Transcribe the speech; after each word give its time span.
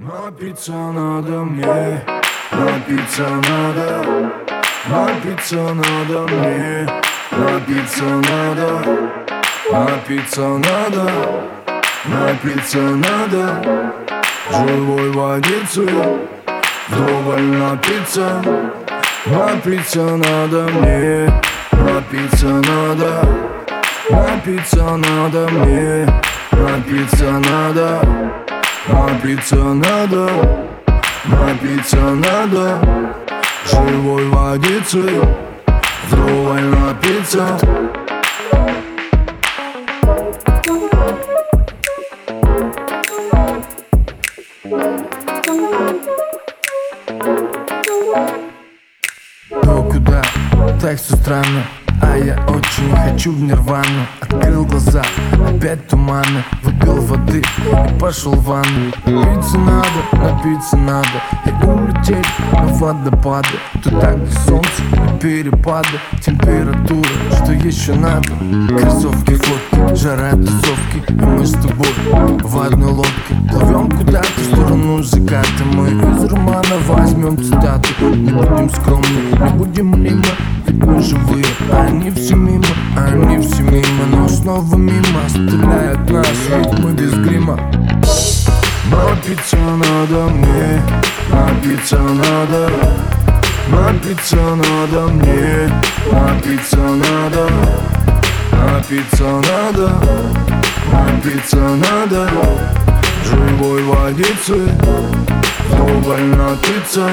Напиться 0.00 0.70
надо 0.70 1.42
мне, 1.42 2.00
напиться 2.52 3.28
надо, 3.28 4.30
напиться 4.86 5.74
надо 5.74 6.32
мне, 6.32 6.88
напиться 7.32 8.04
надо, 8.04 9.10
напиться 9.72 10.46
надо, 10.46 11.10
напиться 12.04 12.78
надо, 12.78 13.92
живой 14.52 15.10
водицы, 15.10 15.88
вдоволь 16.90 17.42
напиться, 17.42 18.40
напиться 19.26 20.16
надо 20.16 20.68
мне, 20.74 21.42
напиться 21.72 22.46
надо, 22.46 23.26
напиться 24.10 24.96
надо 24.96 25.48
мне, 25.50 26.06
напиться 26.52 27.32
надо. 27.50 28.47
Напиться 28.86 29.56
надо, 29.56 30.30
напиться 31.26 31.96
надо. 31.96 32.78
Живой 33.64 34.28
водицы, 34.28 35.02
вдоволь 36.06 36.62
напиться. 36.62 37.58
То 49.62 49.82
куда? 49.82 50.22
Так 50.80 50.98
все 50.98 51.16
странно 51.16 51.64
а 52.00 52.16
я 52.16 52.36
очень 52.48 52.94
хочу 52.94 53.32
в 53.32 53.42
нирвану. 53.42 54.06
Открыл 54.20 54.64
глаза, 54.64 55.02
опять 55.48 55.86
туманы. 55.88 56.44
Выпил 56.62 57.00
воды 57.02 57.40
и 57.40 57.98
пошел 57.98 58.32
в 58.32 58.44
ванну. 58.44 58.92
Напиться 59.06 59.58
надо, 59.58 59.88
напиться 60.12 60.76
надо. 60.76 61.08
И 61.46 61.66
улететь 61.66 62.26
на 62.52 62.66
водопады. 62.66 63.48
Туда, 63.82 64.14
где 64.14 64.32
солнце 64.46 64.82
и 64.92 65.18
перепады. 65.18 65.88
Температура, 66.20 67.08
что 67.32 67.52
еще 67.52 67.94
надо? 67.94 68.28
Кроссовки, 68.68 69.34
фотки, 69.34 69.94
жара, 69.94 70.30
тусовки. 70.32 71.02
И 71.08 71.12
мы 71.12 71.46
с 71.46 71.52
тобой 71.52 71.88
в 72.42 72.60
одной 72.60 72.92
лодке. 72.92 73.34
Плывем 73.50 73.90
куда-то 73.90 74.28
в 74.36 74.44
сторону 74.44 75.02
заката. 75.02 75.64
Мы 75.72 75.88
из 75.88 76.24
романа 76.24 76.76
возьмем 76.86 77.38
цитаты 77.38 77.88
Не 78.00 78.32
будем 78.32 78.70
скромны, 78.70 79.06
не 79.32 79.50
будем 79.56 80.02
мимо 80.02 80.24
снова 84.48 84.76
мимо 84.76 85.26
оставляют 85.26 86.10
нас 86.10 86.26
мы 86.78 86.92
без 86.92 87.12
грима. 87.12 87.60
Напиться 88.90 89.58
надо 89.58 90.32
мне, 90.32 90.82
напиться 91.30 91.98
надо. 91.98 92.70
Напиться 93.68 94.36
надо 94.36 95.12
мне, 95.12 95.70
напиться 96.10 96.78
надо. 96.78 97.46
Напиться 98.50 99.24
надо, 99.24 99.92
напиться 100.92 101.58
надо. 101.58 102.30
Живой 103.26 103.82
водицы, 103.82 104.66
вдоволь 105.68 106.24
напиться. 106.24 107.06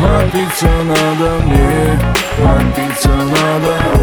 Напиться 0.00 0.70
надо 0.88 1.44
мне, 1.44 2.00
напиться 2.38 3.10
надо 3.10 3.99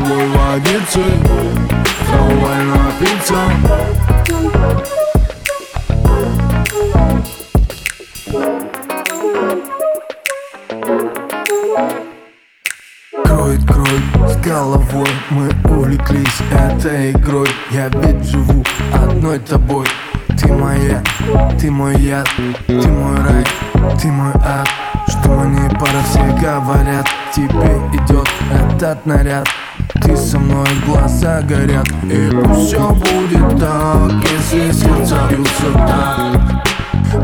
Живой 0.00 0.28
водицы, 0.28 1.00
вдоволь 2.08 2.64
напиться 2.64 3.34
Кроет 13.24 13.64
кровь 13.66 13.88
с 14.26 14.36
головой. 14.36 15.08
Мы 15.28 15.50
увлеклись 15.64 16.40
этой 16.50 17.10
игрой. 17.10 17.48
Я 17.70 17.88
ведь 17.88 18.24
живу 18.24 18.64
одной 18.94 19.38
тобой. 19.40 19.86
Ты 20.40 20.50
моя, 20.50 21.02
ты 21.60 21.70
мой 21.70 21.94
яд 21.96 22.26
Ты 22.66 22.88
мой 22.88 23.16
рай, 23.18 23.44
ты 24.00 24.08
мой 24.08 24.32
ад. 24.32 24.66
Что 25.08 25.28
мне 25.28 25.68
пора 25.70 26.02
все 26.08 26.22
говорят 26.40 27.06
Тебе 27.34 27.76
идет 27.92 28.28
этот 28.54 29.04
наряд 29.04 29.46
ты 30.02 30.16
со 30.16 30.38
мной 30.38 30.68
глаза 30.86 31.42
горят 31.42 31.86
И 32.04 32.30
пусть 32.30 32.68
все 32.68 32.90
будет 32.90 33.58
так 33.58 34.12
Если 34.32 34.72
сердца 34.72 35.18
бьются 35.30 35.72
так. 35.74 36.70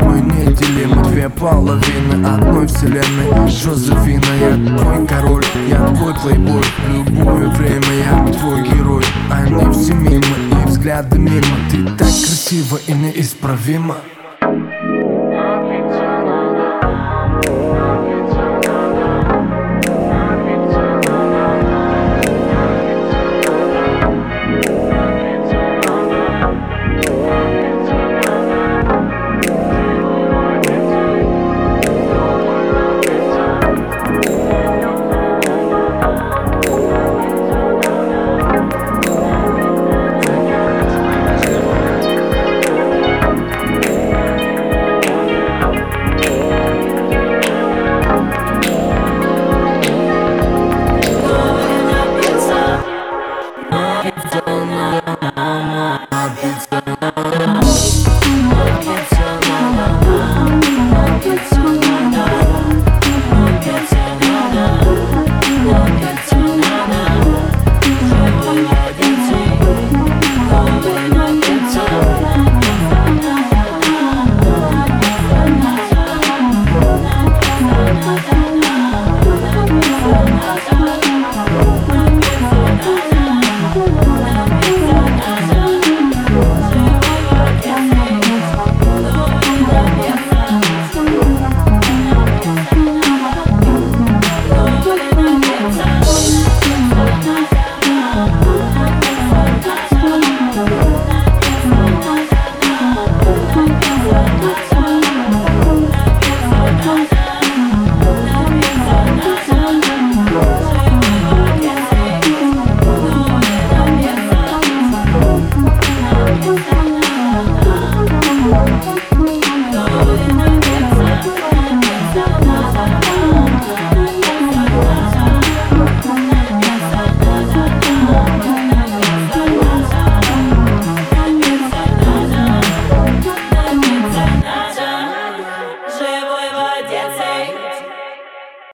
Мы 0.01 0.19
неделимы 0.19 1.01
две 1.05 1.29
половины 1.29 2.25
одной 2.27 2.67
вселенной. 2.67 3.49
Жозефина, 3.49 4.25
я 4.39 4.77
твой 4.77 5.07
король, 5.07 5.45
я 5.69 5.87
твой 5.95 6.13
плейбой. 6.13 6.63
Любое 6.89 7.47
время 7.47 7.93
я 8.05 8.33
твой 8.33 8.63
герой. 8.63 9.05
Они 9.31 9.71
все 9.71 9.93
мимо 9.93 10.25
и 10.61 10.67
взгляды 10.67 11.17
мимо. 11.17 11.45
Ты 11.71 11.85
так 11.85 11.99
красива 11.99 12.79
и 12.87 12.91
неисправима 12.91 13.95
mama. 55.63 56.16